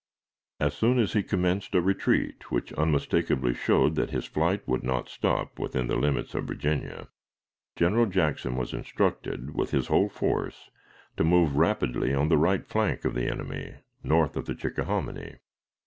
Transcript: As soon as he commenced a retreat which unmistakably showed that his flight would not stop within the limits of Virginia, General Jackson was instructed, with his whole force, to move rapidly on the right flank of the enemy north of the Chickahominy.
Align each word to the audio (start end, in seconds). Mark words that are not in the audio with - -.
As 0.59 0.73
soon 0.73 0.97
as 0.97 1.13
he 1.13 1.21
commenced 1.21 1.75
a 1.75 1.79
retreat 1.81 2.49
which 2.49 2.73
unmistakably 2.73 3.53
showed 3.53 3.93
that 3.93 4.09
his 4.09 4.25
flight 4.25 4.67
would 4.67 4.81
not 4.81 5.07
stop 5.07 5.59
within 5.59 5.85
the 5.85 5.95
limits 5.95 6.33
of 6.33 6.45
Virginia, 6.45 7.09
General 7.75 8.07
Jackson 8.07 8.55
was 8.55 8.73
instructed, 8.73 9.53
with 9.53 9.69
his 9.69 9.89
whole 9.89 10.09
force, 10.09 10.71
to 11.17 11.23
move 11.23 11.55
rapidly 11.55 12.15
on 12.15 12.29
the 12.29 12.37
right 12.39 12.65
flank 12.65 13.05
of 13.05 13.13
the 13.13 13.27
enemy 13.29 13.75
north 14.01 14.35
of 14.35 14.45
the 14.45 14.55
Chickahominy. 14.55 15.35